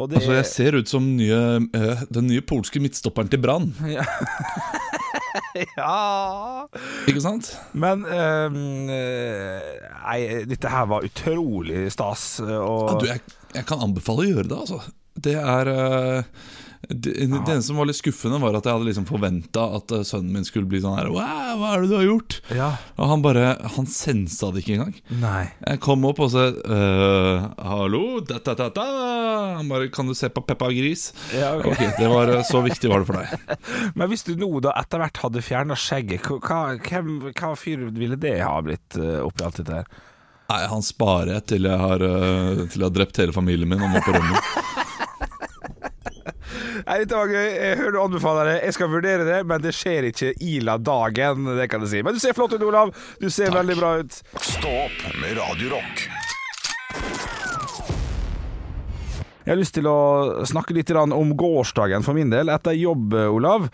[0.09, 1.39] det Altså, Jeg ser ut som nye,
[1.77, 3.71] eh, den nye polske midtstopperen til Brann.
[3.87, 4.03] Ja
[7.09, 7.51] Ikke sant?
[7.77, 8.57] Men eh,
[10.01, 12.25] Nei, dette her var utrolig stas.
[12.43, 13.23] Og, Ja, du, jeg,
[13.55, 14.81] jeg kan anbefale å gjøre det, altså.
[15.21, 16.23] Det er eh,
[16.93, 20.03] det, det eneste som var litt skuffende, var at jeg hadde liksom forventa at eh,
[20.07, 22.37] sønnen min skulle bli sånn her Wow, hva er det du har gjort?
[22.55, 22.69] Ja.
[22.97, 24.93] Og han bare Han sensa det ikke engang.
[25.21, 25.45] Nei.
[25.65, 28.87] Jeg kom opp og sa «Øh, Hallo, da, da, da, da.
[29.59, 31.09] Han bare Kan du se på Peppa Gris?
[31.35, 31.71] Ja, ok.
[31.73, 33.57] Ok, det var eh, Så viktig var det for deg.
[33.97, 38.19] Men hvis du nå da etter hvert hadde fjerna skjegget, hva, hvem, hva fyr ville
[38.19, 39.91] det ha blitt oppi alt dette her?
[40.51, 43.83] Nei, han sparer jeg til jeg har, eh, til jeg har drept hele familien min
[43.85, 44.51] og må på rommet.
[46.87, 47.47] Nei, Dette var gøy.
[47.55, 48.57] Jeg hører du anbefaler det.
[48.67, 51.51] Jeg skal vurdere det, men det skjer ikke ila dagen.
[51.57, 52.03] Det kan jeg si.
[52.05, 52.93] Men du ser flott ut, Olav.
[53.21, 54.21] Du ser veldig bra ut.
[54.37, 56.05] Stå opp med Radio Rock.
[59.41, 63.65] Jeg har lyst til å snakke litt om gårsdagen for min del, etter jobb, Olav.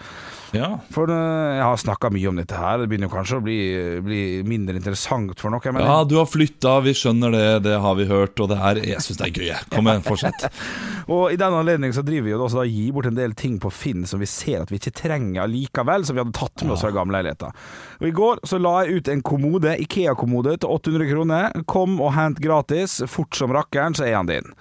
[0.55, 0.69] Ja.
[0.93, 2.81] For eh, jeg har snakka mye om dette her.
[2.81, 3.57] Det begynner kanskje å bli,
[4.05, 5.79] bli mindre interessant for noen.
[5.83, 9.03] Ja, du har flytta, vi skjønner det, det har vi hørt, og det her, Jeg
[9.03, 9.51] syns det er gøy.
[9.73, 10.47] Kom igjen, fortsett.
[11.13, 13.55] Og i den anledning så driver vi jo også da gir bort en del ting
[13.63, 16.75] på Finn som vi ser at vi ikke trenger likevel, som vi hadde tatt med
[16.75, 17.55] oss fra gamleleiligheter.
[18.01, 21.63] Og i går så la jeg ut en kommode, Ikea-kommode til 800 kroner.
[21.69, 22.99] Kom og hent gratis.
[23.07, 24.51] Fort som rakkeren, så er han din.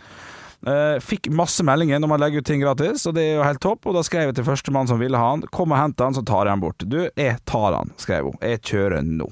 [0.67, 3.63] Eh, fikk masse meldinger når man legger ut ting gratis, og det er jo helt
[3.63, 3.87] topp.
[3.87, 5.45] Og da skrev jeg til førstemann som ville ha han.
[5.55, 6.83] Kom og hent han, så tar jeg han bort.
[6.83, 8.41] Du, jeg tar han, skrev hun.
[8.43, 9.29] Jeg kjører nå.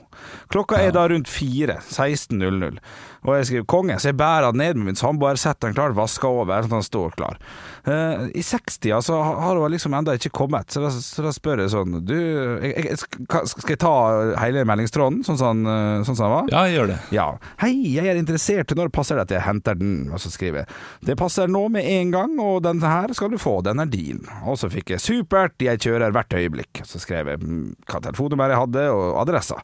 [0.55, 1.81] Klokka er da rundt fire.
[1.91, 2.79] 16.00.
[3.25, 5.95] Og jeg skriver 'konge', så jeg bærer den ned med min samboer, setter den klar,
[5.97, 7.39] vasker over, sånn at han står klar.
[7.87, 11.61] Uh, I 60-tida så har hun liksom enda ikke kommet, så da, så da spør
[11.61, 13.95] jeg sånn Du, jeg, jeg, skal jeg ta
[14.41, 16.49] hele meldingstråden, sånn som han eh, sånn var?
[16.53, 16.99] Ja, jeg gjør det.
[17.15, 17.27] Ja.
[17.61, 18.73] Hei, jeg er interessert.
[18.77, 20.09] Når passer det at jeg henter den?
[20.13, 23.39] Og så skriver jeg Det passer nå med en gang, og den her skal du
[23.41, 23.59] få.
[23.65, 24.25] Den er din.
[24.45, 26.83] Og så fikk jeg supert, jeg kjører hvert øyeblikk.
[26.89, 29.61] Så skrev jeg mm, hva telefonnummer jeg hadde, og adressa.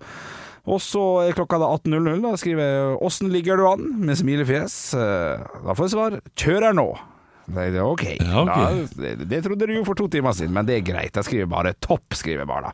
[0.70, 2.20] Og så er klokka da 18.00.
[2.22, 4.94] Da skriver jeg 'Åssen ligger du an?' med smilefjes.
[4.94, 6.98] Eh, Da får jeg svar 'Kjører nå'.
[7.50, 8.04] Det er ok.
[8.20, 8.87] Ja, okay.
[8.94, 11.16] Da, det, det trodde du jo for to timer siden, men det er greit.
[11.16, 12.72] Jeg skriver bare 'topp', skriver jeg bare da.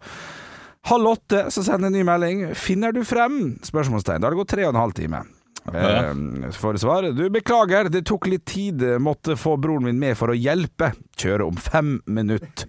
[0.86, 2.54] Halv åtte, så sender jeg en ny melding.
[2.54, 4.20] 'Finner du frem?' Spørsmålstegn.
[4.20, 5.24] Da har det gått tre og en halv time.
[5.74, 7.02] Eh, for svar.
[7.16, 8.82] Du, beklager, det tok litt tid.
[9.02, 10.92] Måtte få broren min med for å hjelpe.
[11.18, 12.68] Kjøre om fem minutter.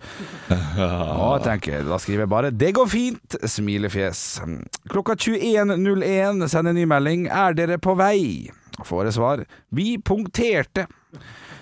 [0.49, 4.41] Og tenker, da skriver jeg bare 'det går fint', smilefjes.
[4.89, 7.27] Klokka 21.01 sender en ny melding.
[7.27, 8.49] 'Er dere på vei?'
[8.85, 9.45] Får jeg svar.
[9.71, 10.87] 'Vi punkterte'.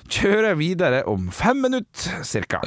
[0.05, 2.61] Kjører videre om fem minutter, cirka.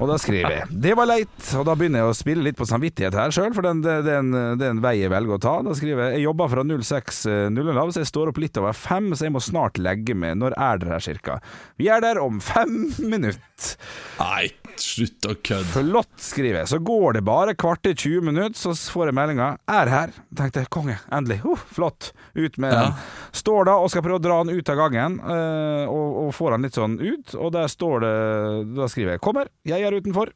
[0.00, 2.64] Og da skriver jeg 'det var leit', og da begynner jeg å spille litt på
[2.64, 5.54] samvittighet her sjøl, for det, er en, vei jeg velger å ta.
[5.62, 9.28] Da skriver jeg 'jeg jobber fra 06.00 så jeg står opp litt over fem, så
[9.28, 10.38] jeg må snart legge meg'.
[10.40, 11.40] Når er dere her, cirka?
[11.76, 13.76] Vi er der om fem minutter.
[14.18, 14.48] Nei,
[14.82, 15.64] slutt å kødde.
[15.74, 16.68] Flott, skriver jeg.
[16.72, 20.12] Så går det bare kvarter 20 minutter, så får jeg meldinga 'er her'.
[20.36, 21.40] Tenkte jeg, konge, endelig.
[21.44, 22.12] Uh, flott.
[22.34, 22.82] Ut med Ja.
[22.82, 22.92] den.
[23.32, 26.50] Står da og skal prøve å dra den ut av gangen, eh, og, og får
[26.52, 30.32] den litt sånn ut, og der står det Da skriver jeg 'kommer, jeg er utenfor'.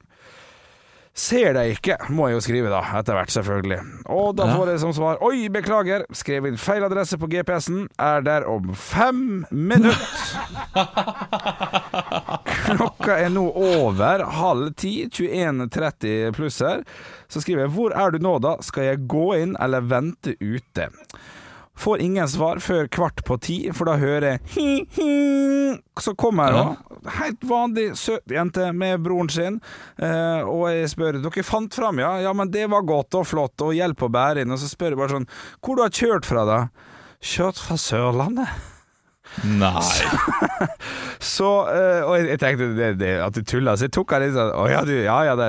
[1.14, 3.76] Ser deg ikke, må jeg jo skrive da, etter hvert selvfølgelig.
[4.10, 8.24] Og da får jeg som svar 'oi, beklager', skrev inn feil adresse på GPS-en, er
[8.26, 10.42] der om fem minutter.
[12.64, 16.82] Klokka er nå over halv ti, 21.30 pluss her.
[17.30, 18.56] Så skriver jeg 'Hvor er du nå, da?
[18.60, 20.90] Skal jeg gå inn eller vente ute?'
[21.76, 25.14] Får ingen svar før kvart på ti, for da hører jeg hi, hi.
[26.00, 26.76] Så kommer hun,
[27.16, 29.58] helt vanlig søt jente med broren sin,
[29.98, 33.58] eh, og jeg spør 'Dere fant fram, ja?' 'Ja, men det var godt og flott,
[33.60, 35.28] og hjelp å bære inn.' Og så spør jeg bare sånn
[35.60, 36.68] 'Hvor du har kjørt fra, da?'
[37.20, 38.70] 'Kjørt fra Sørlandet'.
[39.42, 39.82] Nei.
[41.18, 44.36] Så, eh, og jeg tenkte det, det, at du tulla, så jeg tok henne litt
[44.36, 45.48] sånn Å ja, du, ja, ja det,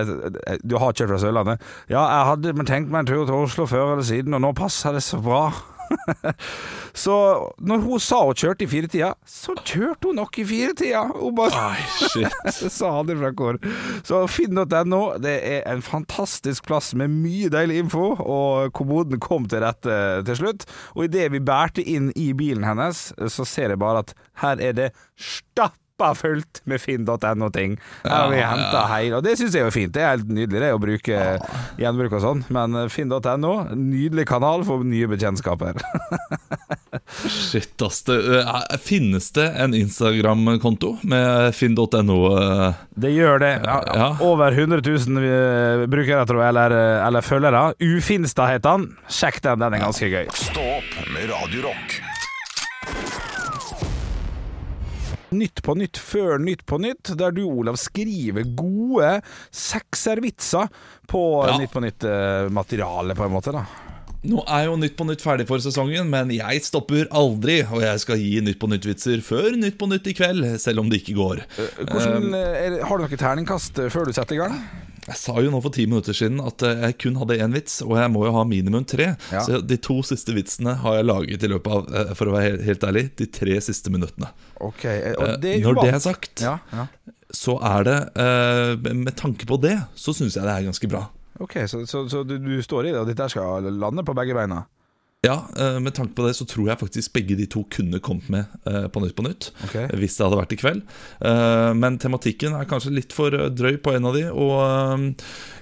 [0.63, 1.65] du har kjørt fra Sørlandet?
[1.91, 4.95] Ja, jeg hadde tenkt meg en tur til Oslo før eller siden, og nå passer
[4.95, 5.49] det så bra.
[7.06, 7.15] så
[7.60, 11.06] når hun sa hun kjørte i firetida, så kjørte hun nok i firetida.
[11.13, 11.76] Hun bare
[12.80, 13.60] sa det fra hvor.
[14.08, 19.63] Så finn.no, det er en fantastisk plass med mye deilig info, og kommoden kom til
[19.65, 20.67] rette til slutt.
[20.95, 24.78] Og idet vi bærte inn i bilen hennes, så ser jeg bare at her er
[24.78, 27.77] det stappa fullt med finn.no-ting.
[28.03, 28.84] Her har vi henta
[29.15, 29.93] og det syns jeg er fint.
[29.95, 31.19] Det er helt nydelig det å bruke
[31.79, 35.79] gjenbruk og sånn, men finn.no, nydelig kanal for nye bekjentskaper.
[37.29, 38.01] Shit, ass.
[38.08, 42.17] Det, eh, finnes det en Instagram-konto med finn.no?
[42.39, 42.81] eh?
[42.95, 43.53] Det gjør det.
[43.63, 44.10] Ja, Ja.
[44.25, 47.63] Over 100 000 eh, brukere, tror jeg, eller, eller følgere.
[47.79, 48.89] Ufinstad heter han.
[49.08, 50.27] Sjekk den, den er ganske gøy.
[50.36, 51.69] Stå opp med Radio
[55.33, 60.69] Nytt på nytt før Nytt på nytt, der du, Olav, skriver gode sekservitser
[61.09, 61.57] på Ja.
[61.57, 63.51] Nytt på nytt-materialet, på en måte.
[63.55, 63.65] da
[64.25, 67.59] Nå er jo Nytt på Nytt ferdig for sesongen, men jeg stopper aldri.
[67.69, 70.89] Og jeg skal gi Nytt på Nytt-vitser før Nytt på Nytt i kveld, selv om
[70.89, 71.43] det ikke går.
[71.91, 74.57] Hvordan, eh, er, Har du noe terningkast eh, før du setter i gang?
[75.05, 77.77] Jeg sa jo nå for ti minutter siden at eh, jeg kun hadde én vits,
[77.85, 79.11] og jeg må jo ha minimum tre.
[79.29, 79.43] Ja.
[79.45, 82.63] Så de to siste vitsene har jeg laget i løpet av, eh, for å være
[82.65, 84.31] helt, ærlig, de tre siste minuttene.
[84.65, 86.87] Ok, eh, det Når det er sagt, Ja, ja.
[87.35, 87.97] så er det
[88.95, 91.05] Med tanke på det, så syns jeg det er ganske bra.
[91.39, 94.33] Ok, så, så, så du, du står i det, og dette skal lande på begge
[94.37, 94.63] beina?
[95.25, 98.27] Ja, eh, med tanke på det så tror jeg faktisk begge de to kunne kommet
[98.29, 99.47] med eh, på Nytt på Nytt.
[99.65, 99.73] Ok.
[99.81, 100.83] eh, Hvis det hadde vært i kveld.
[101.25, 104.25] Eh, Men tematikken er kanskje litt for drøy på en av de.
[104.29, 104.53] Og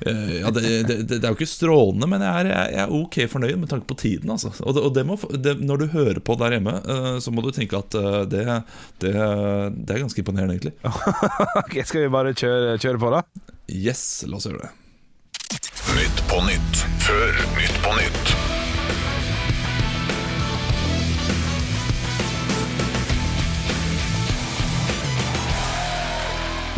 [0.03, 3.19] eh, ja, det, det, det er jo ikke strålende, men jeg er, jeg er ok
[3.31, 4.33] fornøyd med tanke på tiden.
[4.35, 4.51] Altså.
[4.65, 6.75] Og, det, og det må, det, når du hører på der hjemme,
[7.23, 7.95] så må du tenke at
[8.33, 8.43] det,
[8.99, 10.75] det, det er ganske imponerende, egentlig.
[11.63, 13.23] Ok, Skal vi bare kjøre, kjøre på, da?
[13.71, 14.73] Yes, la oss gjøre det.
[15.93, 18.33] Nytt på nytt før Nytt på nytt.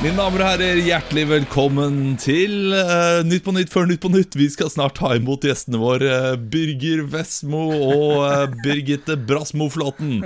[0.05, 4.35] Mine damer og herrer, hjertelig velkommen til uh, Nytt på Nytt før Nytt på Nytt.
[4.37, 10.19] Vi skal snart ta imot gjestene våre, uh, Birger Vestmo og uh, Birgitte Brasmo Flåten.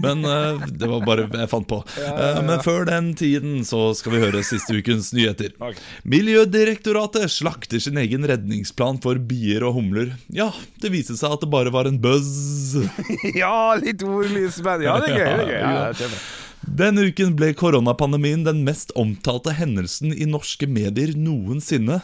[0.00, 1.82] Men det var bare jeg fant på.
[2.48, 5.52] Men før den tiden så skal vi høre siste ukens nyheter.
[6.08, 10.16] Miljødirektoratet slakter sin egen redningsplan for bier og humler.
[10.32, 10.48] Ja,
[10.80, 12.80] det viste seg at det bare var en buzz.
[13.36, 15.28] Ja, litt ordlys, men ja, det er gøy.
[15.28, 15.60] Det er gøy.
[15.60, 16.18] Ja, det er.
[16.66, 22.00] Denne uken ble koronapandemien den mest omtalte hendelsen i norske medier noensinne.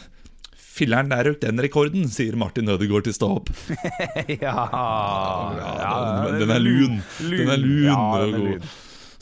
[0.73, 3.51] Filler'n, der røk den rekorden, sier Martin Ødegaard til Stå opp.
[4.45, 5.91] ja, ja,
[6.23, 6.97] den, den er lun.
[7.19, 8.65] Den er lun Ja, den er lun.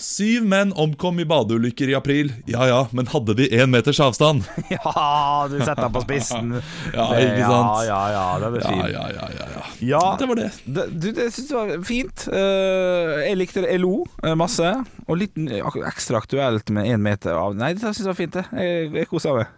[0.01, 2.31] Syv menn omkom i badeulykker i april.
[2.49, 4.47] Ja ja, men hadde de én meters avstand?
[4.73, 6.55] Ja, du setter den på spissen.
[6.95, 7.83] Ja, ikke sant?
[7.85, 8.81] Ja, ja, ja, den er fin.
[8.95, 9.50] ja, ja, ja,
[9.81, 10.15] ja.
[10.19, 10.49] Det var det.
[10.65, 12.27] det, du, det syns jeg var fint.
[12.31, 13.71] Eh, jeg likte det.
[13.73, 14.73] Jeg lo eh, masse.
[15.07, 15.39] Og litt
[15.87, 18.45] ekstra aktuelt med én meter av Nei, det syns jeg var fint, det.
[18.61, 19.57] Jeg, jeg kosa meg.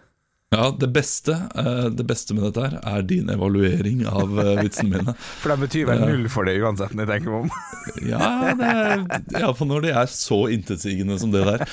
[0.54, 5.16] Ja, det beste, eh, det beste med dette her er din evaluering av vitsene mine.
[5.42, 7.56] For den betyr vel null for det uansett, når jeg tenker meg om.
[8.14, 9.02] Ja, det er,
[9.42, 11.66] Iallfall når de er så intetsigende som det der.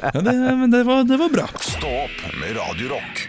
[0.00, 1.50] Ja, det, men det var, det var bra.
[1.60, 3.26] Stopp med Radio Rock.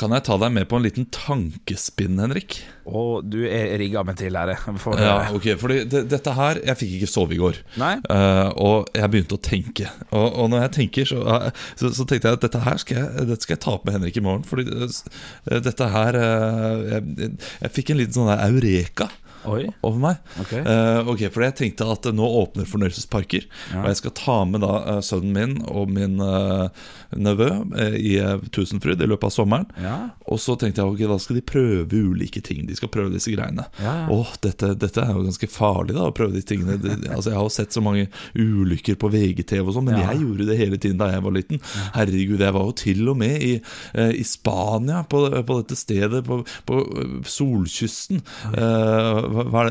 [0.00, 2.56] Kan jeg ta deg med på en liten tankespinn, Henrik?
[2.88, 6.78] Og du er rigga med til lære jeg Ja, ok, fordi det, dette her Jeg
[6.80, 7.60] fikk ikke sove i går.
[7.80, 7.92] Nei?
[8.08, 9.90] uh, og jeg begynte å tenke.
[10.08, 13.02] Og, og når jeg tenker, så, uh, så, så tenkte jeg at dette her skal
[13.02, 14.46] jeg, dette skal jeg ta opp med Henrik i morgen.
[14.48, 19.10] Fordi uh, dette her jeg, jeg fikk en liten sånn der eureka
[19.48, 19.66] Oi.
[19.86, 20.16] over meg.
[20.42, 20.52] Ok.
[20.60, 23.82] Uh, okay, For jeg tenkte at nå åpner fornøyelsesparker, Ja.
[23.82, 26.68] og jeg skal ta med da eh, sønnen min og min uh,
[27.16, 27.46] nevø
[27.96, 29.66] i uh, Tusenfryd i løpet av sommeren.
[29.80, 29.94] Ja.
[30.30, 32.66] Og så tenkte jeg ok, da skal de prøve ulike ting.
[32.68, 33.64] De skal prøve disse greiene.
[33.80, 34.06] Ja, ja.
[34.12, 36.76] Åh, dette, dette er jo ganske farlig, da, å prøve de tingene.
[36.82, 40.20] De, altså, jeg har jo sett så mange ulykker på VGTV og sånn, men jeg
[40.22, 41.62] gjorde det hele tiden da jeg var liten.
[41.96, 43.52] Herregud, jeg var jo til og med i,
[44.20, 46.80] i Spania, på, på dette stedet, på, på
[47.30, 48.20] solkysten.
[48.50, 48.68] Ja.
[49.29, 49.62] hva, hva,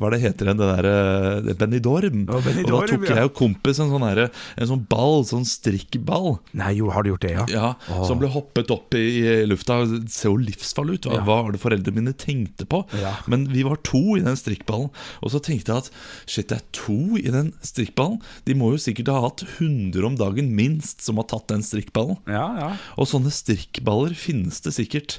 [0.00, 2.24] hva det heter igjen, det derre Benidorm.
[2.28, 5.46] Oh, Benidorm, og da tok jeg og kompis en sånn, herre- en sånn ball, sånn
[5.48, 6.38] strikkball.
[6.60, 7.44] Nei, jo, har du gjort det, ja?
[7.52, 8.04] Ja, oh.
[8.08, 9.80] Som ble hoppet opp i, i lufta.
[10.10, 11.08] Ser jo livsfarlig ut.
[11.10, 11.24] Hva, Ja.
[11.28, 12.82] hva var det foreldrene mine tenkte på?
[13.00, 13.14] Ja.
[13.30, 14.90] Men vi var to i den strikkballen.
[15.22, 15.90] Og så tenkte jeg at
[16.26, 18.20] shit, det er to i den strikkballen.
[18.48, 22.18] De må jo sikkert ha hatt 100 om dagen minst som har tatt den strikkballen.
[22.30, 22.70] Ja, ja.
[22.98, 25.18] Og sånne strikkballer finnes det sikkert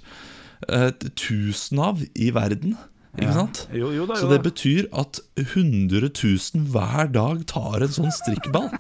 [0.70, 2.76] eh, tusen av i verden.
[3.16, 3.34] Ikke Ja.
[3.34, 3.68] sant?
[3.74, 8.70] Jo, jo da, Så det betyr at 100 000 hver dag tar en sånn strikkball.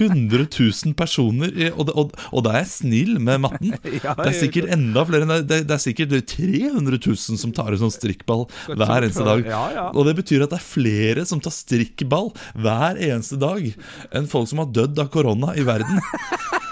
[0.00, 3.74] 100 000 personer, og, og, og da er jeg snill med matten.
[4.04, 5.48] Ja, Det er sikkert enda flere det.
[5.66, 9.44] Det, er sikkert 300 000 som tar en sånn strikkball hver eneste dag.
[9.92, 13.66] Og det betyr at det er flere som tar strikkball hver eneste dag
[14.14, 16.00] enn folk som har dødd av korona i verden.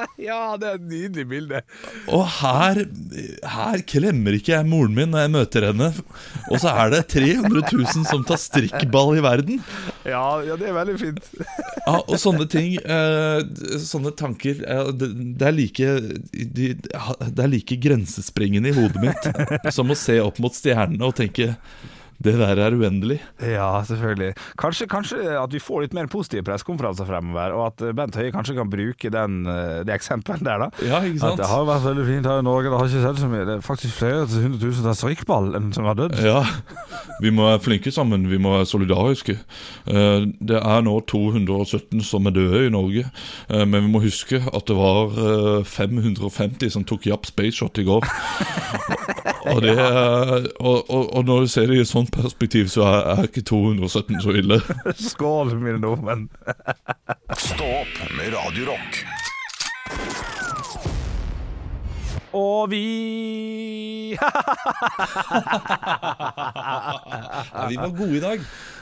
[0.30, 1.60] Ja, det er et nydelig bilde.
[2.12, 2.82] Og her,
[3.54, 5.90] her klemmer ikke jeg moren min når jeg møter henne.
[6.50, 9.62] Og så er det 300 000 som tar strikkball i verden.
[10.04, 11.30] Ja, ja, det er veldig fint.
[11.90, 13.40] Ja, og sånne ting, eh,
[13.82, 14.58] sånne tanker
[14.94, 15.06] det,
[15.40, 15.86] det, er like,
[16.30, 21.54] det er like grensesprengende i hodet mitt som å se opp mot stjernene og tenke
[22.20, 23.16] det der er uendelig.
[23.40, 24.34] Ja, selvfølgelig.
[24.60, 28.56] Kanskje, kanskje at vi får litt mer positive pressekonferanser fremover, og at Bent Høie kanskje
[28.58, 30.68] kan bruke den, eh, det eksempelet der, da.
[30.84, 31.32] Ja, ikke sant?
[31.38, 32.68] At det har vært veldig fint her i Norge.
[32.70, 33.46] Det har ikke sett så mye.
[33.48, 36.18] Det er faktisk flere til 100 000 der strikkball enn som har dødd.
[36.20, 36.44] Ja,
[37.24, 39.38] vi må være flinke sammen, vi må være solidariske.
[39.88, 43.06] Eh, Det er nå 217 som er døde i Norge,
[43.48, 47.84] eh, men vi må huske at det var eh, 550 som tok Japp Spaceshot i
[47.88, 48.04] går.
[49.46, 49.78] Og, det,
[50.60, 53.40] og, og, og når du ser det i et sånt perspektiv, så er, er ikke
[53.48, 54.60] 217 så ille.
[55.10, 56.26] Skål, mine nordmenn.
[57.48, 59.00] Stå opp med Radio Rock.
[62.36, 62.84] Og vi
[64.14, 64.30] Ja,
[67.68, 68.40] vi var gode i dag.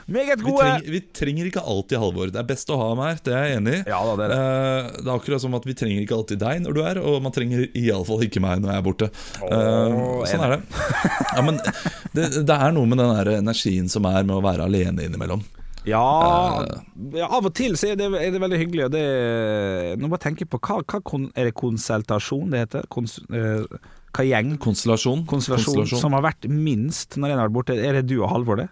[0.09, 0.65] Meget Vi gode.
[0.65, 2.31] trenger, vi trenger ikke alltid Halvor.
[2.33, 3.81] Det er best å ha ham her, det er jeg enig i.
[3.93, 4.39] Ja da, det er det.
[4.39, 7.21] Uh, det er akkurat som at vi trenger ikke alltid deg når du er, og
[7.27, 9.11] man trenger iallfall ikke meg når jeg er borte.
[9.45, 10.63] Eh, sånn er det.
[11.35, 11.61] Ja, men
[12.17, 15.45] det, det er noe med den der energien som er med å være alene innimellom.
[15.89, 16.65] Ja,
[17.15, 18.89] ja, av og til så er det, er det veldig hyggelig.
[18.89, 19.05] Og det,
[20.01, 22.89] nå må jeg på hva, hva kon, Er det konsultasjon det heter?
[22.93, 23.65] Kons, eh,
[24.17, 24.57] hva gjeng?
[24.63, 25.25] Konstellasjon.
[25.29, 27.79] Konstellasjon som har vært minst når en har vært borte.
[27.79, 28.69] Er det du og Halvor, det?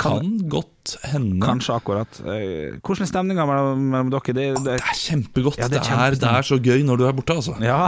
[0.00, 1.40] Kan godt hende.
[1.44, 2.20] Kanskje akkurat.
[2.24, 4.34] Eh, Hvordan er stemninga mellom, mellom dere?
[4.34, 5.60] Det, det, Det er kjempegodt.
[5.60, 7.56] Ja, det er er, det, er, så gøy når du er borte, altså.
[7.60, 7.84] ja,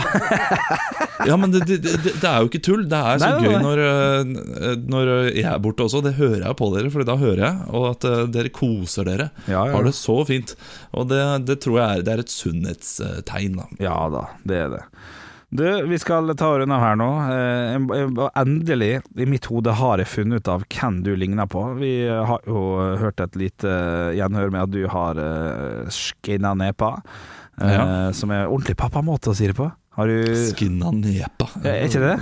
[1.29, 2.85] Ja, men det, det, det, det er jo ikke tull.
[2.91, 6.03] Det er så Nei, gøy når, øh, når jeg er borte også.
[6.05, 7.67] Det hører jeg på dere, for da hører jeg.
[7.71, 9.31] Og at øh, dere koser dere.
[9.47, 9.77] Ja, ja.
[9.77, 10.57] Har det så fint.
[10.93, 13.61] Og det, det tror jeg er, det er et sunnhetstegn.
[13.61, 13.69] Da.
[13.83, 14.83] ja da, det er det.
[15.53, 17.09] Du, vi skal ta og runde av her nå.
[17.29, 21.61] Eh, Endelig, i mitt hode, har jeg funnet ut av hvem du ligner på.
[21.77, 22.63] Vi har jo
[23.03, 23.75] hørt et lite
[24.17, 26.95] gjenhør med at du har uh, skinna nepa,
[27.61, 27.85] eh, Ja.
[28.17, 29.69] som er ordentlig pappamåte å si det på.
[29.93, 30.25] Har du
[30.57, 31.51] Skinna nepa.
[31.69, 32.15] Er ikke det?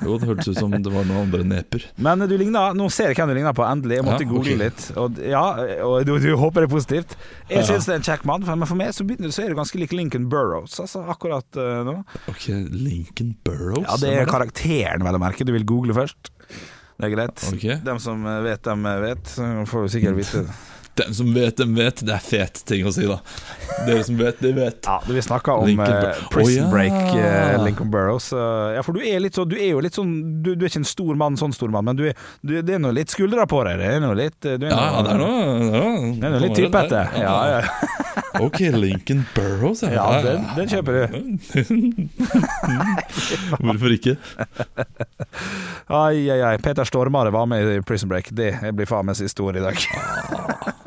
[0.00, 1.84] Jo, det hørtes ut som det var noen andre neper.
[2.00, 3.98] Men du ligner, nå ser jeg hvem du ligner på, endelig.
[4.00, 4.60] Jeg måtte Ja, google okay.
[4.62, 4.86] litt.
[4.96, 5.42] Og, ja,
[5.84, 7.16] og du, du håper det er positivt.
[7.50, 7.66] Jeg Ja.
[7.68, 9.78] syns det er en kjekk mann, men for meg så, begynner, så er du ganske
[9.80, 11.96] lik Lincoln Burrows altså, akkurat uh, nå.
[12.32, 13.84] Ok, Lincoln Burrows?
[13.86, 15.44] Ja, det er karakteren, vel å merke.
[15.44, 16.32] Du vil google først.
[17.00, 17.44] Det er greit.
[17.48, 17.64] Ok.
[17.84, 19.30] Dem som eh, vet, dem vet.
[19.36, 20.42] Så Får jo sikkert vite
[21.00, 22.02] Den som vet, den vet.
[22.06, 23.18] Det er fet ting å si, da.
[23.86, 24.80] Dere som vet, de vet.
[24.84, 26.70] Ja, Vi snakka om eh, Prison oh, ja.
[26.72, 28.32] Break, uh, Lincoln Burrows.
[28.32, 30.12] Uh, ja, for du er, så, du er jo litt sånn
[30.44, 32.76] Du, du er ikke en stor mann, sånn stor mann, men du er, du, det
[32.76, 33.80] er noe litt skuldra på deg.
[33.80, 37.06] Det er noe litt du er Ja, noe, det noe, det er noe, litt typete.
[37.20, 37.64] Ja, ja.
[38.40, 39.82] Ok, Lincoln Burrows.
[39.82, 41.06] Ja, den, den kjøper du.
[43.64, 44.16] Hvorfor ikke?
[45.90, 46.58] Ai, ai, ai.
[46.62, 48.30] Peter Stormare var med i Prison Break.
[48.30, 50.86] Det blir faen meg siste ord i dag.